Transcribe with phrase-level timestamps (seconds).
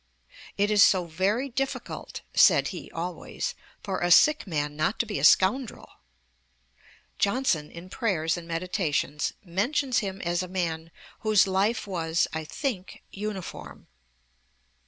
[0.57, 3.53] "It is so very difficult," said he always,
[3.83, 5.97] "for a sick man not to be a scoundrel."'
[7.19, 9.47] Johnson, in Prayers and Meditations, p.
[9.47, 13.85] 102, mentions him as a man 'whose life was, I think, uniform.'